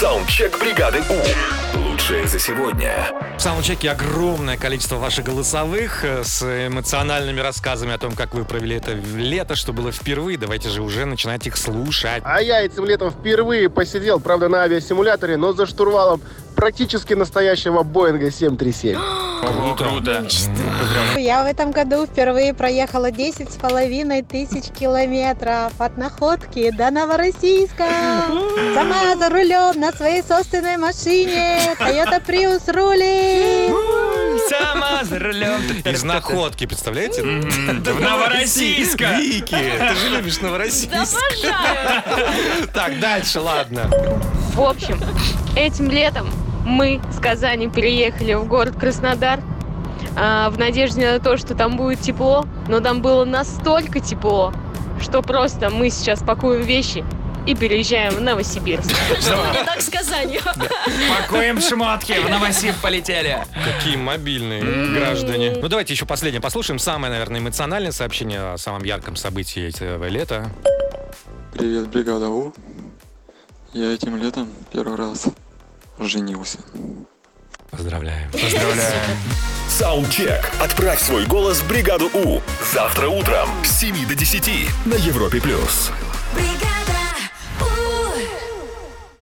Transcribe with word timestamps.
Саундчек 0.00 0.58
бригады 0.58 1.02
У. 1.10 1.78
Лучшее 1.78 2.26
за 2.26 2.38
сегодня. 2.38 3.06
В 3.36 3.42
саундчеке 3.42 3.90
огромное 3.90 4.56
количество 4.56 4.96
ваших 4.96 5.26
голосовых 5.26 6.06
э, 6.06 6.24
с 6.24 6.42
эмоциональными 6.42 7.38
рассказами 7.40 7.92
о 7.92 7.98
том, 7.98 8.12
как 8.16 8.32
вы 8.32 8.46
провели 8.46 8.76
это 8.76 8.92
лето, 8.92 9.56
что 9.56 9.74
было 9.74 9.92
впервые. 9.92 10.38
Давайте 10.38 10.70
же 10.70 10.80
уже 10.80 11.04
начинать 11.04 11.46
их 11.46 11.58
слушать. 11.58 12.22
А 12.24 12.40
я 12.40 12.62
этим 12.62 12.86
летом 12.86 13.10
впервые 13.10 13.68
посидел, 13.68 14.20
правда, 14.20 14.48
на 14.48 14.62
авиасимуляторе, 14.62 15.36
но 15.36 15.52
за 15.52 15.66
штурвалом 15.66 16.22
практически 16.56 17.12
настоящего 17.12 17.82
Боинга 17.82 18.30
737. 18.30 18.98
Круто. 19.40 20.26
Я 21.16 21.42
в 21.42 21.46
этом 21.46 21.70
году 21.70 22.06
впервые 22.06 22.52
проехала 22.54 23.10
10 23.10 23.52
с 23.52 23.56
половиной 23.56 24.22
тысяч 24.22 24.64
километров 24.78 25.72
от 25.78 25.96
Находки 25.96 26.70
до 26.70 26.90
Новороссийска. 26.90 27.86
Сама 28.74 29.16
за 29.16 29.30
рулем 29.30 29.80
на 29.80 29.92
своей 29.92 30.22
собственной 30.22 30.76
машине. 30.76 31.74
Toyota 31.78 32.24
Prius 32.24 32.70
рулит. 32.70 33.74
Сама 34.48 35.04
за 35.04 35.18
рулем. 35.18 35.60
Из 35.84 36.02
находки, 36.02 36.66
представляете? 36.66 37.22
В 37.22 38.00
Новороссийска. 38.00 39.14
Вики, 39.18 39.56
ты 39.56 39.94
же 39.96 40.08
любишь 40.10 40.40
Новороссийск. 40.40 41.16
Так, 42.74 42.98
дальше, 43.00 43.40
ладно. 43.40 43.90
В 44.54 44.60
общем, 44.60 45.00
этим 45.56 45.90
летом 45.90 46.28
мы 46.64 47.00
с 47.12 47.20
Казани 47.20 47.68
переехали 47.68 48.34
в 48.34 48.46
город 48.46 48.76
Краснодар 48.78 49.40
а, 50.16 50.50
в 50.50 50.58
надежде 50.58 51.12
на 51.12 51.18
то, 51.18 51.36
что 51.36 51.54
там 51.54 51.76
будет 51.76 52.00
тепло, 52.00 52.46
но 52.68 52.80
там 52.80 53.02
было 53.02 53.24
настолько 53.24 54.00
тепло, 54.00 54.52
что 55.00 55.22
просто 55.22 55.70
мы 55.70 55.90
сейчас 55.90 56.20
пакуем 56.22 56.62
вещи 56.62 57.04
и 57.46 57.54
переезжаем 57.54 58.12
в 58.12 58.20
Новосибирск. 58.20 58.90
Не 58.90 59.64
так 59.64 59.80
с 59.80 59.88
Казанью. 59.88 60.40
Пакуем 61.20 61.60
шмотки, 61.60 62.12
в 62.12 62.28
Новосиб 62.28 62.74
полетели. 62.82 63.38
Какие 63.64 63.96
мобильные 63.96 64.62
граждане. 64.92 65.56
Ну, 65.60 65.68
давайте 65.68 65.94
еще 65.94 66.04
последнее 66.04 66.42
послушаем. 66.42 66.78
Самое, 66.78 67.12
наверное, 67.12 67.40
эмоциональное 67.40 67.92
сообщение 67.92 68.52
о 68.52 68.58
самом 68.58 68.84
ярком 68.84 69.16
событии 69.16 69.68
этого 69.68 70.06
лета. 70.06 70.50
Привет, 71.54 71.88
бригада 71.88 72.28
У. 72.28 72.52
Я 73.72 73.94
этим 73.94 74.16
летом 74.16 74.48
первый 74.72 74.96
раз 74.96 75.28
женился. 76.08 76.58
Поздравляем. 77.70 78.30
Саундчек. 79.68 80.50
Отправь 80.60 81.00
свой 81.00 81.26
голос 81.26 81.60
в 81.60 81.68
бригаду 81.68 82.10
У. 82.12 82.40
Завтра 82.72 83.08
утром 83.08 83.48
с 83.64 83.78
7 83.78 84.06
до 84.08 84.14
10 84.14 84.68
на 84.86 84.94
Европе+. 84.94 85.40
плюс. 85.40 85.90
Бригада 86.34 86.69